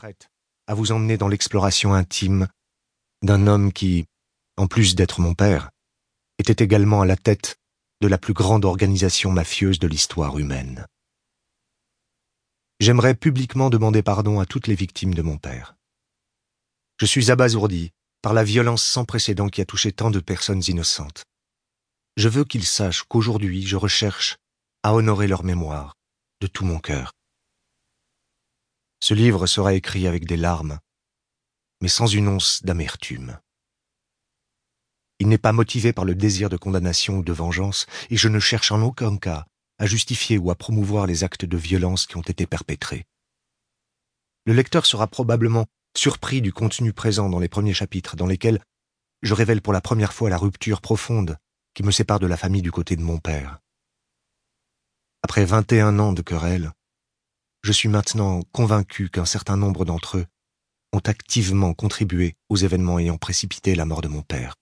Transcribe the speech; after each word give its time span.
prête 0.00 0.30
à 0.66 0.72
vous 0.72 0.92
emmener 0.92 1.18
dans 1.18 1.28
l'exploration 1.28 1.92
intime 1.92 2.48
d'un 3.22 3.46
homme 3.46 3.70
qui, 3.70 4.06
en 4.56 4.66
plus 4.66 4.94
d'être 4.94 5.20
mon 5.20 5.34
père, 5.34 5.68
était 6.38 6.64
également 6.64 7.02
à 7.02 7.06
la 7.06 7.16
tête 7.16 7.56
de 8.00 8.08
la 8.08 8.16
plus 8.16 8.32
grande 8.32 8.64
organisation 8.64 9.30
mafieuse 9.30 9.78
de 9.78 9.86
l'histoire 9.86 10.38
humaine. 10.38 10.86
J'aimerais 12.78 13.14
publiquement 13.14 13.68
demander 13.68 14.02
pardon 14.02 14.40
à 14.40 14.46
toutes 14.46 14.68
les 14.68 14.74
victimes 14.74 15.12
de 15.12 15.20
mon 15.20 15.36
père. 15.36 15.76
Je 16.98 17.04
suis 17.04 17.30
abasourdi 17.30 17.90
par 18.22 18.32
la 18.32 18.42
violence 18.42 18.82
sans 18.82 19.04
précédent 19.04 19.50
qui 19.50 19.60
a 19.60 19.66
touché 19.66 19.92
tant 19.92 20.10
de 20.10 20.20
personnes 20.20 20.62
innocentes. 20.66 21.24
Je 22.16 22.30
veux 22.30 22.44
qu'ils 22.44 22.64
sachent 22.64 23.02
qu'aujourd'hui 23.02 23.66
je 23.66 23.76
recherche 23.76 24.38
à 24.82 24.94
honorer 24.94 25.26
leur 25.26 25.44
mémoire 25.44 25.92
de 26.40 26.46
tout 26.46 26.64
mon 26.64 26.78
cœur. 26.78 27.12
Ce 29.00 29.14
livre 29.14 29.46
sera 29.46 29.74
écrit 29.74 30.06
avec 30.06 30.26
des 30.26 30.36
larmes, 30.36 30.78
mais 31.80 31.88
sans 31.88 32.06
une 32.06 32.28
once 32.28 32.62
d'amertume. 32.62 33.38
Il 35.18 35.28
n'est 35.28 35.38
pas 35.38 35.52
motivé 35.52 35.92
par 35.92 36.04
le 36.04 36.14
désir 36.14 36.48
de 36.48 36.56
condamnation 36.56 37.18
ou 37.18 37.22
de 37.22 37.32
vengeance, 37.32 37.86
et 38.10 38.16
je 38.16 38.28
ne 38.28 38.38
cherche 38.38 38.72
en 38.72 38.82
aucun 38.82 39.16
cas 39.16 39.46
à 39.78 39.86
justifier 39.86 40.36
ou 40.36 40.50
à 40.50 40.54
promouvoir 40.54 41.06
les 41.06 41.24
actes 41.24 41.46
de 41.46 41.56
violence 41.56 42.06
qui 42.06 42.16
ont 42.16 42.22
été 42.22 42.46
perpétrés. 42.46 43.06
Le 44.44 44.52
lecteur 44.52 44.84
sera 44.84 45.06
probablement 45.06 45.66
surpris 45.96 46.42
du 46.42 46.52
contenu 46.52 46.92
présent 46.92 47.28
dans 47.30 47.38
les 47.38 47.48
premiers 47.48 47.74
chapitres, 47.74 48.16
dans 48.16 48.26
lesquels 48.26 48.62
je 49.22 49.34
révèle 49.34 49.62
pour 49.62 49.72
la 49.72 49.80
première 49.80 50.12
fois 50.12 50.30
la 50.30 50.38
rupture 50.38 50.80
profonde 50.80 51.36
qui 51.74 51.82
me 51.82 51.90
sépare 51.90 52.20
de 52.20 52.26
la 52.26 52.36
famille 52.36 52.62
du 52.62 52.72
côté 52.72 52.96
de 52.96 53.02
mon 53.02 53.18
père. 53.18 53.60
Après 55.22 55.44
vingt 55.44 55.70
et 55.72 55.80
un 55.80 55.98
ans 55.98 56.12
de 56.12 56.22
querelle, 56.22 56.72
je 57.62 57.72
suis 57.72 57.88
maintenant 57.88 58.42
convaincu 58.52 59.10
qu'un 59.10 59.24
certain 59.24 59.56
nombre 59.56 59.84
d'entre 59.84 60.18
eux 60.18 60.26
ont 60.92 61.00
activement 61.00 61.74
contribué 61.74 62.34
aux 62.48 62.56
événements 62.56 62.98
ayant 62.98 63.18
précipité 63.18 63.74
la 63.74 63.84
mort 63.84 64.00
de 64.00 64.08
mon 64.08 64.22
père. 64.22 64.54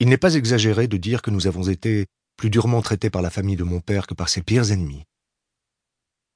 Il 0.00 0.08
n'est 0.08 0.18
pas 0.18 0.34
exagéré 0.34 0.86
de 0.86 0.96
dire 0.96 1.22
que 1.22 1.30
nous 1.30 1.46
avons 1.46 1.68
été 1.68 2.06
plus 2.36 2.50
durement 2.50 2.82
traités 2.82 3.10
par 3.10 3.22
la 3.22 3.30
famille 3.30 3.56
de 3.56 3.64
mon 3.64 3.80
père 3.80 4.06
que 4.06 4.14
par 4.14 4.28
ses 4.28 4.42
pires 4.42 4.70
ennemis. 4.70 5.04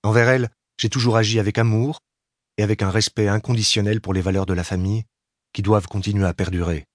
Envers 0.03 0.29
elle, 0.29 0.51
j'ai 0.79 0.89
toujours 0.89 1.17
agi 1.17 1.39
avec 1.39 1.59
amour 1.59 2.01
et 2.59 2.64
avec 2.64 2.83
un 2.83 2.91
respect 2.91 3.29
inconditionnel 3.29 4.01
pour 4.01 4.14
les 4.14 4.20
valeurs 4.20 4.47
de 4.47 4.55
la 4.55 4.64
famille 4.64 5.05
qui 5.53 5.62
doivent 5.62 5.86
continuer 5.86 6.27
à 6.27 6.34
perdurer, 6.34 6.86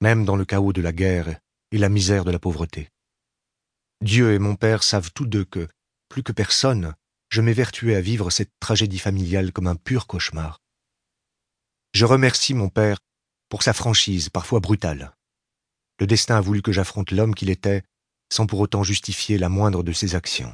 même 0.00 0.24
dans 0.24 0.36
le 0.36 0.46
chaos 0.46 0.72
de 0.72 0.80
la 0.80 0.92
guerre 0.92 1.38
et 1.70 1.78
la 1.78 1.90
misère 1.90 2.24
de 2.24 2.30
la 2.30 2.38
pauvreté. 2.38 2.88
Dieu 4.00 4.32
et 4.32 4.38
mon 4.38 4.56
père 4.56 4.82
savent 4.82 5.10
tous 5.12 5.26
deux 5.26 5.44
que, 5.44 5.68
plus 6.08 6.22
que 6.22 6.32
personne, 6.32 6.94
je 7.36 7.42
m'évertuais 7.42 7.94
à 7.96 8.00
vivre 8.00 8.30
cette 8.30 8.58
tragédie 8.60 8.98
familiale 8.98 9.52
comme 9.52 9.66
un 9.66 9.76
pur 9.76 10.06
cauchemar. 10.06 10.62
Je 11.92 12.06
remercie 12.06 12.54
mon 12.54 12.70
père 12.70 12.96
pour 13.50 13.62
sa 13.62 13.74
franchise, 13.74 14.30
parfois 14.30 14.60
brutale. 14.60 15.14
Le 16.00 16.06
destin 16.06 16.38
a 16.38 16.40
voulu 16.40 16.62
que 16.62 16.72
j'affronte 16.72 17.10
l'homme 17.10 17.34
qu'il 17.34 17.50
était, 17.50 17.82
sans 18.32 18.46
pour 18.46 18.60
autant 18.60 18.82
justifier 18.82 19.36
la 19.36 19.50
moindre 19.50 19.82
de 19.82 19.92
ses 19.92 20.14
actions. 20.14 20.50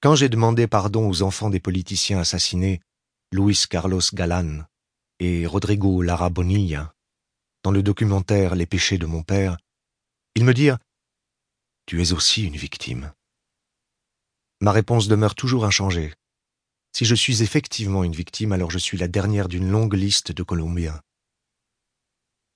Quand 0.00 0.14
j'ai 0.14 0.30
demandé 0.30 0.66
pardon 0.66 1.06
aux 1.06 1.20
enfants 1.20 1.50
des 1.50 1.60
politiciens 1.60 2.20
assassinés, 2.20 2.80
Luis 3.30 3.66
Carlos 3.68 4.00
Galán 4.14 4.66
et 5.18 5.46
Rodrigo 5.46 6.00
Lara 6.00 6.30
Bonilla, 6.30 6.94
dans 7.64 7.70
le 7.70 7.82
documentaire 7.82 8.54
Les 8.54 8.64
péchés 8.64 8.96
de 8.96 9.04
mon 9.04 9.22
père, 9.22 9.58
ils 10.36 10.44
me 10.46 10.54
dirent 10.54 10.78
Tu 11.84 12.00
es 12.00 12.14
aussi 12.14 12.46
une 12.46 12.56
victime. 12.56 13.12
Ma 14.60 14.72
réponse 14.72 15.08
demeure 15.08 15.34
toujours 15.34 15.64
inchangée. 15.64 16.14
Si 16.92 17.04
je 17.04 17.14
suis 17.14 17.42
effectivement 17.42 18.02
une 18.02 18.14
victime, 18.14 18.52
alors 18.52 18.70
je 18.70 18.78
suis 18.78 18.98
la 18.98 19.06
dernière 19.06 19.48
d'une 19.48 19.70
longue 19.70 19.94
liste 19.94 20.32
de 20.32 20.42
Colombiens. 20.42 21.00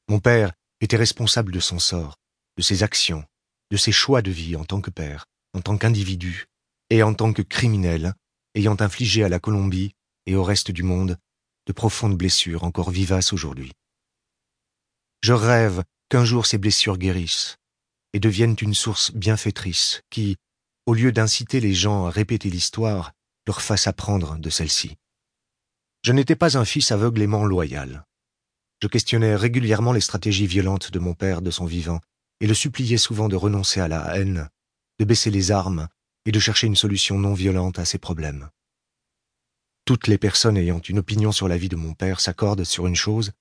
Mon 0.08 0.18
père 0.18 0.52
était 0.80 0.96
responsable 0.96 1.52
de 1.52 1.60
son 1.60 1.78
sort, 1.78 2.16
de 2.56 2.62
ses 2.62 2.82
actions, 2.82 3.24
de 3.70 3.76
ses 3.76 3.92
choix 3.92 4.20
de 4.20 4.32
vie 4.32 4.56
en 4.56 4.64
tant 4.64 4.80
que 4.80 4.90
père, 4.90 5.26
en 5.54 5.60
tant 5.60 5.78
qu'individu, 5.78 6.46
et 6.90 7.02
en 7.02 7.14
tant 7.14 7.32
que 7.32 7.42
criminel, 7.42 8.14
ayant 8.54 8.76
infligé 8.80 9.22
à 9.22 9.28
la 9.28 9.38
Colombie 9.38 9.94
et 10.26 10.34
au 10.34 10.42
reste 10.42 10.70
du 10.70 10.82
monde 10.82 11.18
de 11.66 11.72
profondes 11.72 12.18
blessures 12.18 12.64
encore 12.64 12.90
vivaces 12.90 13.32
aujourd'hui. 13.32 13.72
Je 15.22 15.32
rêve 15.32 15.84
qu'un 16.08 16.24
jour 16.24 16.46
ces 16.46 16.58
blessures 16.58 16.98
guérissent 16.98 17.56
et 18.12 18.20
deviennent 18.20 18.56
une 18.60 18.74
source 18.74 19.12
bienfaitrice 19.12 20.02
qui, 20.10 20.36
au 20.86 20.94
lieu 20.94 21.12
d'inciter 21.12 21.60
les 21.60 21.74
gens 21.74 22.06
à 22.06 22.10
répéter 22.10 22.50
l'histoire, 22.50 23.12
leur 23.46 23.62
fasse 23.62 23.86
apprendre 23.86 24.38
de 24.38 24.50
celle-ci. 24.50 24.96
Je 26.02 26.12
n'étais 26.12 26.36
pas 26.36 26.58
un 26.58 26.64
fils 26.64 26.90
aveuglément 26.90 27.44
loyal. 27.44 28.04
Je 28.82 28.88
questionnais 28.88 29.36
régulièrement 29.36 29.92
les 29.92 30.00
stratégies 30.00 30.48
violentes 30.48 30.90
de 30.90 30.98
mon 30.98 31.14
père 31.14 31.42
de 31.42 31.52
son 31.52 31.66
vivant, 31.66 32.00
et 32.40 32.48
le 32.48 32.54
suppliais 32.54 32.96
souvent 32.96 33.28
de 33.28 33.36
renoncer 33.36 33.80
à 33.80 33.86
la 33.86 34.16
haine, 34.16 34.48
de 34.98 35.04
baisser 35.04 35.30
les 35.30 35.52
armes 35.52 35.88
et 36.26 36.32
de 36.32 36.40
chercher 36.40 36.66
une 36.66 36.76
solution 36.76 37.18
non 37.18 37.34
violente 37.34 37.78
à 37.78 37.84
ses 37.84 37.98
problèmes. 37.98 38.50
Toutes 39.84 40.08
les 40.08 40.18
personnes 40.18 40.56
ayant 40.56 40.80
une 40.80 40.98
opinion 40.98 41.30
sur 41.30 41.46
la 41.46 41.56
vie 41.56 41.68
de 41.68 41.76
mon 41.76 41.94
père 41.94 42.20
s'accordent 42.20 42.64
sur 42.64 42.88
une 42.88 42.96
chose, 42.96 43.32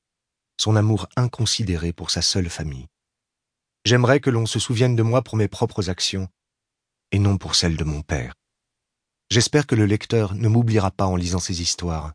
son 0.57 0.75
amour 0.75 1.07
inconsidéré 1.15 1.93
pour 1.93 2.11
sa 2.11 2.21
seule 2.21 2.49
famille. 2.49 2.87
J'aimerais 3.83 4.19
que 4.19 4.29
l'on 4.29 4.45
se 4.45 4.59
souvienne 4.59 4.95
de 4.95 5.03
moi 5.03 5.23
pour 5.23 5.37
mes 5.37 5.47
propres 5.47 5.89
actions 5.89 6.29
et 7.11 7.19
non 7.19 7.37
pour 7.37 7.55
celle 7.55 7.77
de 7.77 7.83
mon 7.83 8.01
père. 8.01 8.33
J'espère 9.29 9.67
que 9.67 9.75
le 9.75 9.85
lecteur 9.85 10.35
ne 10.35 10.49
m'oubliera 10.49 10.91
pas 10.91 11.05
en 11.05 11.15
lisant 11.15 11.39
ces 11.39 11.61
histoires, 11.61 12.13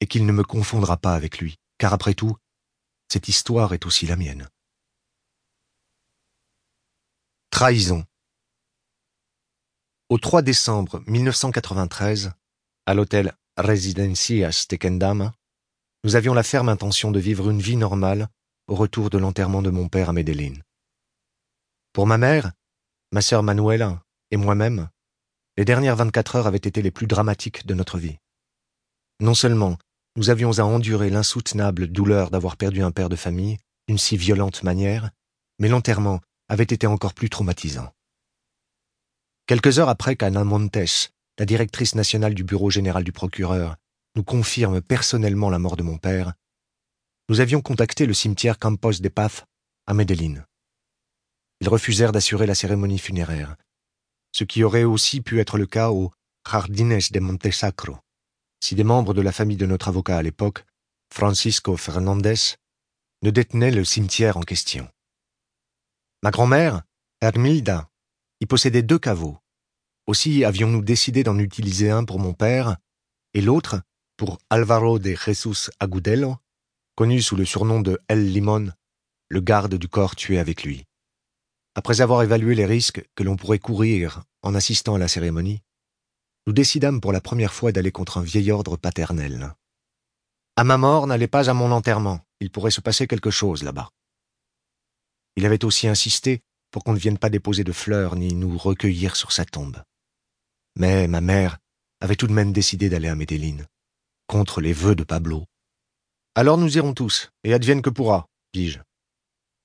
et 0.00 0.06
qu'il 0.06 0.26
ne 0.26 0.32
me 0.32 0.44
confondra 0.44 0.96
pas 0.96 1.14
avec 1.14 1.38
lui, 1.38 1.56
car 1.78 1.92
après 1.92 2.14
tout, 2.14 2.36
cette 3.10 3.28
histoire 3.28 3.74
est 3.74 3.86
aussi 3.86 4.06
la 4.06 4.16
mienne. 4.16 4.48
Trahison. 7.50 8.04
Au 10.08 10.18
3 10.18 10.42
décembre 10.42 11.02
1993, 11.06 12.32
à 12.86 12.94
l'hôtel 12.94 13.34
Residencias 13.56 14.66
Tekendama, 14.68 15.32
nous 16.04 16.16
avions 16.16 16.34
la 16.34 16.42
ferme 16.42 16.68
intention 16.68 17.10
de 17.10 17.18
vivre 17.18 17.50
une 17.50 17.60
vie 17.60 17.76
normale 17.76 18.28
au 18.68 18.74
retour 18.74 19.10
de 19.10 19.18
l'enterrement 19.18 19.62
de 19.62 19.70
mon 19.70 19.88
père 19.88 20.10
à 20.10 20.12
Medellín. 20.12 20.62
Pour 21.92 22.06
ma 22.06 22.18
mère, 22.18 22.52
ma 23.10 23.22
sœur 23.22 23.42
Manuela 23.42 24.02
et 24.30 24.36
moi-même, 24.36 24.88
les 25.56 25.64
dernières 25.64 25.96
24 25.96 26.36
heures 26.36 26.46
avaient 26.46 26.56
été 26.56 26.82
les 26.82 26.90
plus 26.90 27.06
dramatiques 27.06 27.66
de 27.66 27.74
notre 27.74 27.98
vie. 27.98 28.18
Non 29.20 29.34
seulement 29.34 29.78
nous 30.16 30.30
avions 30.30 30.58
à 30.58 30.62
endurer 30.62 31.10
l'insoutenable 31.10 31.86
douleur 31.86 32.30
d'avoir 32.30 32.56
perdu 32.56 32.82
un 32.82 32.90
père 32.90 33.08
de 33.08 33.16
famille 33.16 33.58
d'une 33.86 33.98
si 33.98 34.16
violente 34.16 34.62
manière, 34.62 35.10
mais 35.58 35.68
l'enterrement 35.68 36.20
avait 36.48 36.64
été 36.64 36.86
encore 36.86 37.14
plus 37.14 37.30
traumatisant. 37.30 37.92
Quelques 39.46 39.78
heures 39.78 39.88
après 39.88 40.16
qu'Anna 40.16 40.44
Montes, 40.44 41.12
la 41.38 41.46
directrice 41.46 41.94
nationale 41.94 42.34
du 42.34 42.44
bureau 42.44 42.68
général 42.68 43.04
du 43.04 43.12
procureur, 43.12 43.76
nous 44.16 44.24
confirme 44.24 44.80
personnellement 44.80 45.50
la 45.50 45.58
mort 45.58 45.76
de 45.76 45.82
mon 45.82 45.98
père, 45.98 46.34
nous 47.28 47.40
avions 47.40 47.60
contacté 47.60 48.06
le 48.06 48.14
cimetière 48.14 48.58
Campos 48.58 49.00
de 49.00 49.08
Paz 49.08 49.44
à 49.86 49.94
Medellín. 49.94 50.44
Ils 51.60 51.68
refusèrent 51.68 52.12
d'assurer 52.12 52.46
la 52.46 52.54
cérémonie 52.54 52.98
funéraire, 52.98 53.56
ce 54.38 54.44
qui 54.44 54.62
aurait 54.62 54.84
aussi 54.84 55.20
pu 55.20 55.40
être 55.40 55.58
le 55.58 55.66
cas 55.66 55.90
au 55.90 56.12
Jardines 56.48 57.00
de 57.10 57.18
Montesacro, 57.18 57.96
si 58.60 58.76
des 58.76 58.84
membres 58.84 59.12
de 59.12 59.20
la 59.20 59.32
famille 59.32 59.56
de 59.56 59.66
notre 59.66 59.88
avocat 59.88 60.16
à 60.16 60.22
l'époque, 60.22 60.64
Francisco 61.12 61.76
Fernandez, 61.76 62.54
ne 63.22 63.30
détenaient 63.30 63.72
le 63.72 63.84
cimetière 63.84 64.36
en 64.36 64.42
question. 64.42 64.88
Ma 66.22 66.30
grand-mère, 66.30 66.82
Hermilda, 67.20 67.88
y 68.40 68.46
possédait 68.46 68.84
deux 68.84 69.00
caveaux. 69.00 69.38
Aussi 70.06 70.44
avions-nous 70.44 70.82
décidé 70.82 71.24
d'en 71.24 71.38
utiliser 71.40 71.90
un 71.90 72.04
pour 72.04 72.20
mon 72.20 72.32
père 72.32 72.76
et 73.34 73.40
l'autre 73.40 73.82
pour 74.16 74.38
Alvaro 74.50 75.00
de 75.00 75.16
Jesus 75.16 75.68
Agudelo, 75.80 76.36
connu 76.94 77.22
sous 77.22 77.34
le 77.34 77.44
surnom 77.44 77.80
de 77.80 77.98
El 78.06 78.32
Limon, 78.32 78.70
le 79.30 79.40
garde 79.40 79.74
du 79.74 79.88
corps 79.88 80.14
tué 80.14 80.38
avec 80.38 80.62
lui. 80.62 80.84
Après 81.74 82.00
avoir 82.00 82.22
évalué 82.22 82.54
les 82.54 82.66
risques 82.66 83.04
que 83.14 83.22
l'on 83.22 83.36
pourrait 83.36 83.58
courir 83.58 84.22
en 84.42 84.54
assistant 84.54 84.94
à 84.94 84.98
la 84.98 85.08
cérémonie, 85.08 85.62
nous 86.46 86.52
décidâmes 86.52 87.00
pour 87.00 87.12
la 87.12 87.20
première 87.20 87.52
fois 87.52 87.72
d'aller 87.72 87.92
contre 87.92 88.18
un 88.18 88.22
vieil 88.22 88.50
ordre 88.50 88.76
paternel. 88.76 89.54
À 90.56 90.64
ma 90.64 90.76
mort, 90.76 91.06
n'allez 91.06 91.28
pas 91.28 91.50
à 91.50 91.54
mon 91.54 91.70
enterrement, 91.70 92.20
il 92.40 92.50
pourrait 92.50 92.70
se 92.70 92.80
passer 92.80 93.06
quelque 93.06 93.30
chose 93.30 93.62
là-bas. 93.62 93.90
Il 95.36 95.46
avait 95.46 95.64
aussi 95.64 95.86
insisté 95.86 96.40
pour 96.70 96.84
qu'on 96.84 96.94
ne 96.94 96.98
vienne 96.98 97.18
pas 97.18 97.30
déposer 97.30 97.64
de 97.64 97.72
fleurs 97.72 98.16
ni 98.16 98.34
nous 98.34 98.58
recueillir 98.58 99.14
sur 99.14 99.32
sa 99.32 99.44
tombe. 99.44 99.82
Mais 100.76 101.06
ma 101.06 101.20
mère 101.20 101.58
avait 102.00 102.16
tout 102.16 102.26
de 102.26 102.32
même 102.32 102.52
décidé 102.52 102.88
d'aller 102.88 103.08
à 103.08 103.14
Medellín, 103.14 103.66
contre 104.26 104.60
les 104.60 104.72
vœux 104.72 104.94
de 104.94 105.04
Pablo. 105.04 105.44
Alors 106.34 106.58
nous 106.58 106.76
irons 106.76 106.94
tous, 106.94 107.30
et 107.44 107.52
advienne 107.52 107.82
que 107.82 107.90
pourra, 107.90 108.26
dis-je. 108.54 108.78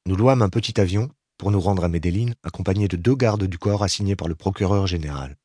Nous 0.05 0.15
louâmes 0.15 0.41
un 0.41 0.50
petit 0.50 0.79
avion 0.81 1.09
pour 1.44 1.51
nous 1.51 1.60
rendre 1.60 1.84
à 1.84 1.90
Medellín, 1.90 2.36
accompagnés 2.44 2.88
de 2.88 2.95
deux 2.95 3.16
gardes 3.16 3.44
du 3.44 3.57
corps 3.57 3.84
assignés 3.84 4.16
par 4.16 4.30
le 4.30 4.34
procureur 4.34 4.88
général. 4.88 5.36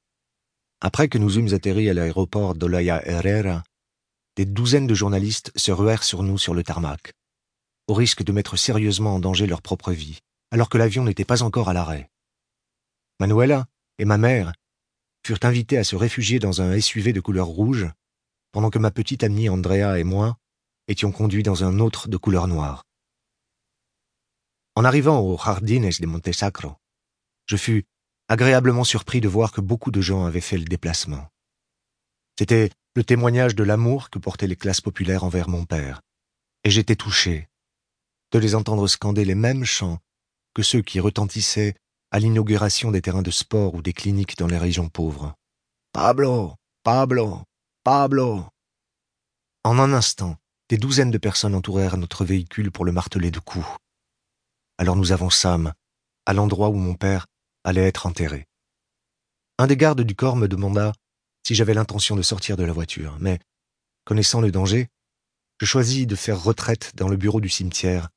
Après 0.81 1.09
que 1.09 1.19
nous 1.19 1.41
eûmes 1.41 1.55
atterri 1.55 1.91
à 1.91 1.93
l'aéroport 1.93 2.55
d'Olaya 2.55 3.05
Herrera, 3.05 3.65
des 4.37 4.45
douzaines 4.45 4.87
de 4.87 4.95
journalistes 4.95 5.51
se 5.57 5.73
ruèrent 5.73 6.05
sur 6.05 6.23
nous 6.23 6.39
sur 6.39 6.55
le 6.55 6.63
tarmac, 6.63 7.15
au 7.89 7.95
risque 7.95 8.23
de 8.23 8.31
mettre 8.31 8.57
sérieusement 8.57 9.17
en 9.17 9.19
danger 9.19 9.49
leur 9.49 9.61
propre 9.61 9.91
vie, 9.91 10.21
alors 10.53 10.69
que 10.69 10.79
l'avion 10.79 11.03
n'était 11.03 11.25
pas 11.25 11.43
encore 11.43 11.69
à 11.69 11.73
l'arrêt. 11.73 12.09
Manuela 13.19 13.67
et 13.99 14.05
ma 14.05 14.19
mère 14.19 14.53
furent 15.27 15.41
invités 15.43 15.79
à 15.79 15.83
se 15.83 15.97
réfugier 15.97 16.39
dans 16.39 16.63
un 16.63 16.81
SUV 16.81 17.13
de 17.13 17.21
couleur 17.21 17.49
rouge, 17.49 17.89
pendant 18.53 18.71
que 18.71 18.79
ma 18.79 18.93
petite 18.93 19.25
amie 19.25 19.49
Andrea 19.49 19.99
et 19.99 20.05
moi 20.05 20.39
étions 20.87 21.11
conduits 21.11 21.43
dans 21.43 21.65
un 21.65 21.81
autre 21.81 22.07
de 22.07 22.17
couleur 22.17 22.47
noire. 22.47 22.85
En 24.79 24.85
arrivant 24.85 25.19
au 25.19 25.37
Jardines 25.37 25.91
de 25.91 26.07
Montesacro, 26.07 26.77
je 27.47 27.57
fus 27.57 27.85
agréablement 28.29 28.85
surpris 28.85 29.21
de 29.21 29.27
voir 29.27 29.51
que 29.51 29.61
beaucoup 29.61 29.91
de 29.91 30.01
gens 30.01 30.25
avaient 30.25 30.41
fait 30.41 30.57
le 30.57 30.67
déplacement. 30.67 31.27
C'était 32.39 32.71
le 32.95 33.03
témoignage 33.03 33.57
de 33.57 33.65
l'amour 33.65 34.09
que 34.09 34.21
portaient 34.21 34.47
les 34.47 34.55
classes 34.55 34.81
populaires 34.81 35.25
envers 35.25 35.49
mon 35.49 35.65
père, 35.65 36.01
et 36.63 36.71
j'étais 36.71 36.95
touché 36.95 37.49
de 38.31 38.39
les 38.39 38.55
entendre 38.55 38.87
scander 38.87 39.25
les 39.25 39.35
mêmes 39.35 39.65
chants 39.65 39.99
que 40.55 40.63
ceux 40.63 40.83
qui 40.83 41.01
retentissaient 41.01 41.75
à 42.13 42.21
l'inauguration 42.21 42.93
des 42.93 43.03
terrains 43.03 43.23
de 43.23 43.33
sport 43.33 43.75
ou 43.75 43.83
des 43.83 43.93
cliniques 43.93 44.39
dans 44.39 44.47
les 44.47 44.59
régions 44.59 44.89
pauvres. 44.89 45.35
Pablo, 45.93 46.55
Pablo, 46.85 47.43
Pablo. 47.83 48.47
En 49.65 49.81
un 49.81 49.93
instant, 49.93 50.37
des 50.69 50.79
douzaines 50.79 51.11
de 51.11 51.19
personnes 51.19 51.57
entourèrent 51.57 51.97
notre 51.97 52.25
véhicule 52.25 52.71
pour 52.71 52.85
le 52.85 52.93
marteler 52.93 53.33
de 53.33 53.41
coups. 53.41 53.67
Alors 54.79 54.97
nous 54.97 55.13
avançâmes 55.13 55.75
à 56.25 56.33
l'endroit 56.33 56.69
où 56.69 56.77
mon 56.77 56.95
père 56.95 57.27
allait 57.65 57.87
être 57.87 58.07
enterré. 58.07 58.47
Un 59.59 59.67
des 59.67 59.77
gardes 59.77 60.03
du 60.03 60.15
corps 60.15 60.37
me 60.37 60.47
demanda 60.47 60.93
si 61.45 61.55
j'avais 61.55 61.75
l'intention 61.75 62.15
de 62.15 62.23
sortir 62.23 62.57
de 62.57 62.65
la 62.65 62.73
voiture, 62.73 63.17
mais, 63.21 63.39
connaissant 64.05 64.41
le 64.41 64.53
danger, 64.53 64.89
je 65.61 65.67
choisis 65.67 66.07
de 66.07 66.15
faire 66.15 66.43
retraite 66.43 66.93
dans 66.95 67.09
le 67.09 67.17
bureau 67.17 67.41
du 67.41 67.49
cimetière 67.49 68.09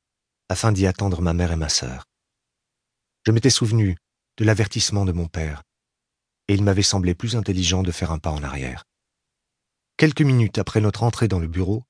afin 0.50 0.72
d'y 0.72 0.86
attendre 0.86 1.22
ma 1.22 1.34
mère 1.34 1.52
et 1.52 1.56
ma 1.56 1.70
sœur. 1.70 2.06
Je 3.26 3.32
m'étais 3.32 3.50
souvenu 3.50 3.98
de 4.38 4.46
l'avertissement 4.46 5.06
de 5.06 5.12
mon 5.12 5.28
père, 5.28 5.64
et 6.48 6.54
il 6.54 6.64
m'avait 6.64 6.84
semblé 6.84 7.16
plus 7.16 7.36
intelligent 7.36 7.84
de 7.84 7.92
faire 7.92 8.12
un 8.12 8.20
pas 8.20 8.32
en 8.32 8.44
arrière. 8.44 8.84
Quelques 9.98 10.22
minutes 10.22 10.58
après 10.58 10.82
notre 10.82 11.04
entrée 11.04 11.28
dans 11.28 11.40
le 11.40 11.48
bureau, 11.48 11.84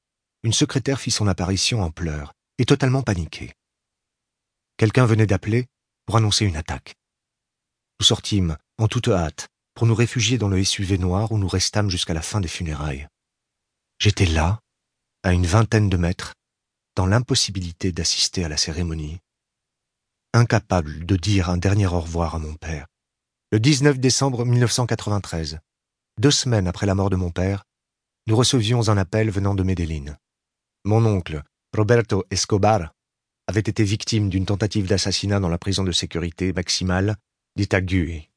une 0.43 0.53
secrétaire 0.53 0.99
fit 0.99 1.11
son 1.11 1.27
apparition 1.27 1.81
en 1.81 1.91
pleurs 1.91 2.33
et 2.57 2.65
totalement 2.65 3.01
paniquée. 3.01 3.53
Quelqu'un 4.81 5.05
venait 5.05 5.27
d'appeler 5.27 5.67
pour 6.07 6.17
annoncer 6.17 6.43
une 6.43 6.55
attaque. 6.55 6.95
Nous 7.99 8.05
sortîmes, 8.07 8.57
en 8.79 8.87
toute 8.87 9.09
hâte, 9.09 9.47
pour 9.75 9.85
nous 9.85 9.93
réfugier 9.93 10.39
dans 10.39 10.47
le 10.47 10.63
SUV 10.63 10.97
noir 10.97 11.31
où 11.31 11.37
nous 11.37 11.47
restâmes 11.47 11.91
jusqu'à 11.91 12.15
la 12.15 12.23
fin 12.23 12.41
des 12.41 12.47
funérailles. 12.47 13.07
J'étais 13.99 14.25
là, 14.25 14.59
à 15.21 15.33
une 15.33 15.45
vingtaine 15.45 15.87
de 15.87 15.97
mètres, 15.97 16.33
dans 16.95 17.05
l'impossibilité 17.05 17.91
d'assister 17.91 18.43
à 18.43 18.49
la 18.49 18.57
cérémonie, 18.57 19.19
incapable 20.33 21.05
de 21.05 21.15
dire 21.15 21.51
un 21.51 21.57
dernier 21.57 21.85
au 21.85 22.01
revoir 22.01 22.33
à 22.33 22.39
mon 22.39 22.55
père. 22.55 22.87
Le 23.51 23.59
19 23.59 23.99
décembre 23.99 24.45
1993, 24.45 25.59
deux 26.19 26.31
semaines 26.31 26.67
après 26.67 26.87
la 26.87 26.95
mort 26.95 27.11
de 27.11 27.17
mon 27.17 27.29
père, 27.29 27.65
nous 28.25 28.35
recevions 28.35 28.89
un 28.89 28.97
appel 28.97 29.29
venant 29.29 29.53
de 29.53 29.61
Medellín. 29.61 30.17
Mon 30.85 31.05
oncle, 31.05 31.43
Roberto 31.71 32.25
Escobar, 32.31 32.91
avait 33.51 33.59
été 33.59 33.83
victime 33.83 34.29
d'une 34.29 34.45
tentative 34.45 34.87
d'assassinat 34.87 35.41
dans 35.41 35.49
la 35.49 35.57
prison 35.57 35.83
de 35.83 35.91
sécurité 35.91 36.53
maximale 36.53 37.17
d'Itagüí. 37.57 38.29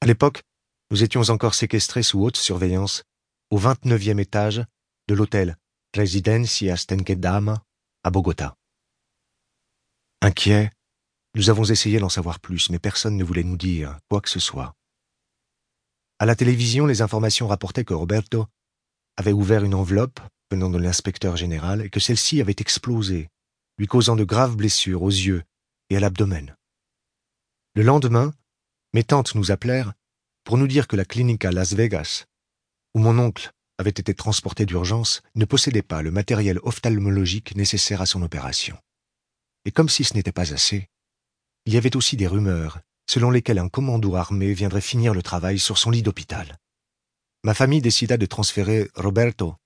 À 0.00 0.06
l'époque, 0.06 0.42
nous 0.90 1.04
étions 1.04 1.22
encore 1.30 1.54
séquestrés 1.54 2.02
sous 2.02 2.20
haute 2.20 2.36
surveillance 2.36 3.04
au 3.50 3.60
29e 3.60 4.18
étage 4.18 4.64
de 5.06 5.14
l'hôtel 5.14 5.56
Residencia 5.94 6.76
Stenkedama 6.76 7.62
à 8.02 8.10
Bogota. 8.10 8.56
Inquiets, 10.20 10.72
nous 11.36 11.48
avons 11.48 11.64
essayé 11.64 12.00
d'en 12.00 12.08
savoir 12.08 12.40
plus, 12.40 12.70
mais 12.70 12.80
personne 12.80 13.16
ne 13.16 13.22
voulait 13.22 13.44
nous 13.44 13.56
dire 13.56 14.00
quoi 14.10 14.20
que 14.20 14.30
ce 14.30 14.40
soit. 14.40 14.74
À 16.18 16.26
la 16.26 16.34
télévision, 16.34 16.86
les 16.86 17.02
informations 17.02 17.46
rapportaient 17.46 17.84
que 17.84 17.94
Roberto 17.94 18.46
avait 19.16 19.32
ouvert 19.32 19.62
une 19.62 19.74
enveloppe 19.74 20.18
venant 20.50 20.70
de 20.70 20.78
l'inspecteur 20.78 21.36
général 21.36 21.82
et 21.82 21.90
que 21.90 22.00
celle-ci 22.00 22.40
avait 22.40 22.56
explosé, 22.58 23.28
lui 23.78 23.86
causant 23.86 24.16
de 24.16 24.24
graves 24.24 24.56
blessures 24.56 25.02
aux 25.02 25.10
yeux 25.10 25.42
et 25.90 25.96
à 25.96 26.00
l'abdomen. 26.00 26.56
Le 27.74 27.82
lendemain, 27.82 28.32
mes 28.92 29.04
tantes 29.04 29.34
nous 29.34 29.50
appelèrent 29.50 29.92
pour 30.44 30.58
nous 30.58 30.68
dire 30.68 30.86
que 30.86 30.96
la 30.96 31.04
clinique 31.04 31.44
à 31.44 31.52
Las 31.52 31.74
Vegas, 31.74 32.26
où 32.94 33.00
mon 33.00 33.18
oncle 33.18 33.52
avait 33.78 33.90
été 33.90 34.14
transporté 34.14 34.66
d'urgence, 34.66 35.22
ne 35.34 35.44
possédait 35.44 35.82
pas 35.82 36.02
le 36.02 36.10
matériel 36.10 36.60
ophtalmologique 36.62 37.56
nécessaire 37.56 38.00
à 38.00 38.06
son 38.06 38.22
opération. 38.22 38.78
Et 39.64 39.72
comme 39.72 39.88
si 39.88 40.04
ce 40.04 40.14
n'était 40.14 40.32
pas 40.32 40.52
assez, 40.52 40.88
il 41.66 41.74
y 41.74 41.76
avait 41.76 41.96
aussi 41.96 42.16
des 42.16 42.26
rumeurs 42.26 42.80
selon 43.06 43.30
lesquelles 43.30 43.58
un 43.58 43.68
commando 43.68 44.14
armé 44.14 44.52
viendrait 44.54 44.80
finir 44.80 45.14
le 45.14 45.22
travail 45.22 45.58
sur 45.58 45.78
son 45.78 45.90
lit 45.90 46.02
d'hôpital. 46.02 46.58
Ma 47.42 47.54
famille 47.54 47.82
décida 47.82 48.16
de 48.16 48.26
transférer 48.26 48.90
Roberto 48.94 49.56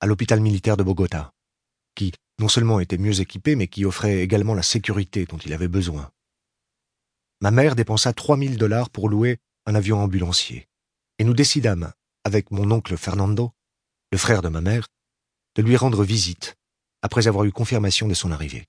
à 0.00 0.06
l'hôpital 0.06 0.40
militaire 0.40 0.76
de 0.76 0.82
Bogota, 0.82 1.32
qui 1.94 2.12
non 2.38 2.48
seulement 2.48 2.80
était 2.80 2.98
mieux 2.98 3.20
équipé, 3.20 3.56
mais 3.56 3.68
qui 3.68 3.84
offrait 3.84 4.20
également 4.20 4.54
la 4.54 4.62
sécurité 4.62 5.24
dont 5.24 5.38
il 5.38 5.52
avait 5.52 5.68
besoin. 5.68 6.10
Ma 7.40 7.50
mère 7.50 7.76
dépensa 7.76 8.12
trois 8.12 8.36
mille 8.36 8.58
dollars 8.58 8.90
pour 8.90 9.08
louer 9.08 9.38
un 9.66 9.74
avion 9.74 10.00
ambulancier, 10.00 10.68
et 11.18 11.24
nous 11.24 11.34
décidâmes, 11.34 11.92
avec 12.24 12.50
mon 12.50 12.70
oncle 12.70 12.96
Fernando, 12.96 13.52
le 14.12 14.18
frère 14.18 14.42
de 14.42 14.48
ma 14.48 14.60
mère, 14.60 14.88
de 15.56 15.62
lui 15.62 15.76
rendre 15.76 16.04
visite 16.04 16.56
après 17.02 17.28
avoir 17.28 17.44
eu 17.44 17.52
confirmation 17.52 18.08
de 18.08 18.14
son 18.14 18.32
arrivée. 18.32 18.66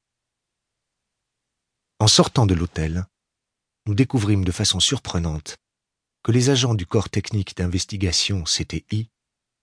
En 1.99 2.07
sortant 2.07 2.45
de 2.45 2.53
l'hôtel, 2.53 3.05
nous 3.85 3.93
découvrîmes 3.93 4.45
de 4.45 4.51
façon 4.51 4.79
surprenante 4.79 5.57
que 6.23 6.31
les 6.31 6.49
agents 6.49 6.75
du 6.75 6.85
corps 6.85 7.09
technique 7.09 7.55
d'investigation 7.57 8.43
CTI, 8.43 9.09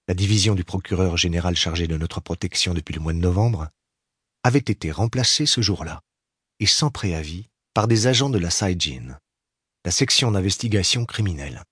la 0.08 0.14
division 0.14 0.54
du 0.54 0.64
procureur 0.64 1.16
général 1.16 1.56
chargé 1.56 1.86
de 1.86 1.96
notre 1.96 2.20
protection 2.20 2.74
depuis 2.74 2.94
le 2.94 3.00
mois 3.00 3.12
de 3.12 3.18
novembre, 3.18 3.68
avaient 4.46 4.58
été 4.60 4.92
remplacés 4.92 5.44
ce 5.44 5.60
jour-là, 5.60 6.02
et 6.60 6.66
sans 6.66 6.90
préavis, 6.90 7.48
par 7.74 7.88
des 7.88 8.06
agents 8.06 8.30
de 8.30 8.38
la 8.38 8.50
SAIGIN, 8.50 9.18
la 9.84 9.90
section 9.90 10.30
d'investigation 10.30 11.04
criminelle. 11.04 11.64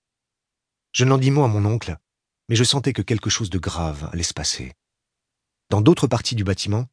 Je 0.91 1.05
n'en 1.05 1.17
dis 1.17 1.31
mot 1.31 1.45
à 1.45 1.47
mon 1.47 1.63
oncle, 1.63 1.95
mais 2.49 2.57
je 2.57 2.65
sentais 2.65 2.91
que 2.91 3.01
quelque 3.01 3.29
chose 3.29 3.49
de 3.49 3.59
grave 3.59 4.09
allait 4.11 4.23
se 4.23 4.33
passer. 4.33 4.73
Dans 5.69 5.79
d'autres 5.79 6.07
parties 6.07 6.35
du 6.35 6.43
bâtiment, 6.43 6.85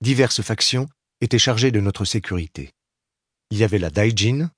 diverses 0.00 0.42
factions 0.42 0.88
étaient 1.20 1.38
chargées 1.38 1.70
de 1.70 1.80
notre 1.80 2.04
sécurité. 2.04 2.72
Il 3.52 3.58
y 3.58 3.64
avait 3.64 3.78
la 3.78 3.90
Daijin, 3.90 4.50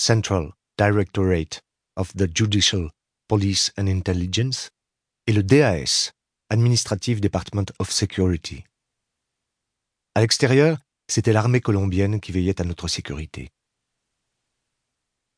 Central 0.00 0.52
Directorate 0.78 1.62
of 1.96 2.14
the 2.14 2.28
Judicial 2.32 2.92
Police 3.26 3.72
and 3.76 3.88
Intelligence, 3.88 4.70
et 5.26 5.32
le 5.32 5.42
DAS, 5.42 6.12
Administrative 6.48 7.20
Department 7.20 7.72
of 7.80 7.90
Security. 7.90 8.62
À 10.18 10.20
l'extérieur, 10.20 10.78
c'était 11.06 11.32
l'armée 11.32 11.60
colombienne 11.60 12.18
qui 12.18 12.32
veillait 12.32 12.60
à 12.60 12.64
notre 12.64 12.88
sécurité. 12.88 13.52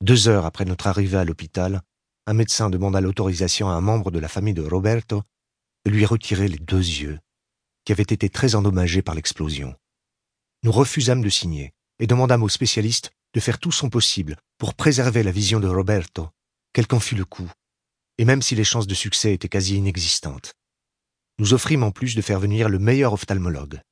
Deux 0.00 0.26
heures 0.26 0.46
après 0.46 0.64
notre 0.64 0.86
arrivée 0.86 1.18
à 1.18 1.24
l'hôpital, 1.26 1.82
un 2.26 2.32
médecin 2.32 2.70
demanda 2.70 3.02
l'autorisation 3.02 3.68
à 3.68 3.74
un 3.74 3.82
membre 3.82 4.10
de 4.10 4.18
la 4.18 4.26
famille 4.26 4.54
de 4.54 4.62
Roberto 4.62 5.22
de 5.84 5.90
lui 5.90 6.06
retirer 6.06 6.48
les 6.48 6.56
deux 6.56 6.78
yeux, 6.78 7.18
qui 7.84 7.92
avaient 7.92 8.02
été 8.04 8.30
très 8.30 8.54
endommagés 8.54 9.02
par 9.02 9.14
l'explosion. 9.14 9.76
Nous 10.62 10.72
refusâmes 10.72 11.20
de 11.20 11.28
signer 11.28 11.74
et 11.98 12.06
demandâmes 12.06 12.42
au 12.42 12.48
spécialiste 12.48 13.10
de 13.34 13.40
faire 13.40 13.58
tout 13.58 13.72
son 13.72 13.90
possible 13.90 14.38
pour 14.56 14.72
préserver 14.72 15.22
la 15.22 15.30
vision 15.30 15.60
de 15.60 15.68
Roberto, 15.68 16.30
quel 16.72 16.86
qu'en 16.86 17.00
fût 17.00 17.16
le 17.16 17.26
coup, 17.26 17.52
et 18.16 18.24
même 18.24 18.40
si 18.40 18.54
les 18.54 18.64
chances 18.64 18.86
de 18.86 18.94
succès 18.94 19.34
étaient 19.34 19.46
quasi 19.46 19.76
inexistantes. 19.76 20.54
Nous 21.38 21.52
offrîmes 21.52 21.82
en 21.82 21.90
plus 21.90 22.14
de 22.14 22.22
faire 22.22 22.40
venir 22.40 22.70
le 22.70 22.78
meilleur 22.78 23.12
ophtalmologue. 23.12 23.82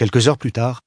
Quelques 0.00 0.28
heures 0.28 0.38
plus 0.38 0.50
tard, 0.50 0.80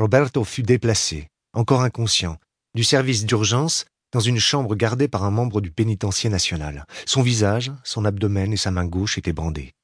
Roberto 0.00 0.42
fut 0.42 0.62
déplacé, 0.62 1.28
encore 1.52 1.82
inconscient, 1.82 2.38
du 2.74 2.82
service 2.82 3.26
d'urgence 3.26 3.84
dans 4.10 4.20
une 4.20 4.38
chambre 4.38 4.74
gardée 4.74 5.06
par 5.06 5.22
un 5.24 5.30
membre 5.30 5.60
du 5.60 5.70
pénitencier 5.70 6.30
national. 6.30 6.86
Son 7.04 7.20
visage, 7.20 7.72
son 7.84 8.06
abdomen 8.06 8.54
et 8.54 8.56
sa 8.56 8.70
main 8.70 8.86
gauche 8.86 9.18
étaient 9.18 9.34
bandés. 9.34 9.74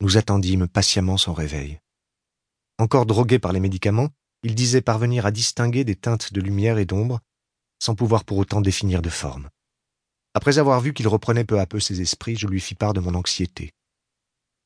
Nous 0.00 0.16
attendîmes 0.16 0.66
patiemment 0.66 1.16
son 1.16 1.34
réveil. 1.34 1.78
Encore 2.78 3.06
drogué 3.06 3.38
par 3.38 3.52
les 3.52 3.60
médicaments, 3.60 4.08
il 4.42 4.56
disait 4.56 4.82
parvenir 4.82 5.24
à 5.24 5.30
distinguer 5.30 5.84
des 5.84 5.94
teintes 5.94 6.32
de 6.32 6.40
lumière 6.40 6.78
et 6.78 6.84
d'ombre, 6.84 7.20
sans 7.78 7.94
pouvoir 7.94 8.24
pour 8.24 8.38
autant 8.38 8.60
définir 8.60 9.02
de 9.02 9.08
forme. 9.08 9.48
Après 10.34 10.58
avoir 10.58 10.80
vu 10.80 10.94
qu'il 10.94 11.06
reprenait 11.06 11.44
peu 11.44 11.60
à 11.60 11.66
peu 11.66 11.78
ses 11.78 12.00
esprits, 12.00 12.34
je 12.34 12.48
lui 12.48 12.58
fis 12.58 12.74
part 12.74 12.92
de 12.92 12.98
mon 12.98 13.14
anxiété. 13.14 13.70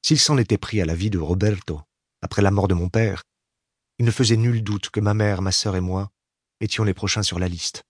S'il 0.01 0.19
s'en 0.19 0.39
était 0.39 0.57
pris 0.57 0.81
à 0.81 0.87
la 0.87 0.95
vie 0.95 1.11
de 1.11 1.19
Roberto, 1.19 1.83
après 2.27 2.43
la 2.43 2.51
mort 2.51 2.67
de 2.67 2.75
mon 2.75 2.89
père, 2.89 3.23
il 4.01 4.05
ne 4.05 4.11
faisait 4.11 4.37
nul 4.37 4.65
doute 4.65 4.91
que 4.91 4.99
ma 4.99 5.15
mère, 5.15 5.43
ma 5.43 5.53
sœur 5.53 5.77
et 5.77 5.81
moi 5.81 6.11
étions 6.61 6.83
les 6.83 6.93
prochains 6.93 7.23
sur 7.23 7.39
la 7.39 7.47
liste. 7.47 7.85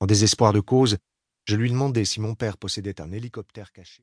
En 0.00 0.06
désespoir 0.06 0.54
de 0.54 0.60
cause, 0.60 0.96
je 1.44 1.56
lui 1.56 1.70
demandai 1.70 2.06
si 2.06 2.18
mon 2.18 2.34
père 2.34 2.56
possédait 2.56 3.02
un 3.02 3.12
hélicoptère 3.12 3.72
caché. 3.72 3.92